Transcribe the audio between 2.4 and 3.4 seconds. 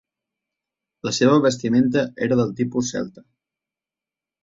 del tipus celta.